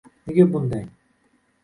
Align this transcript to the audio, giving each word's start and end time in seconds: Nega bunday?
Nega 0.29 0.47
bunday? 0.55 0.87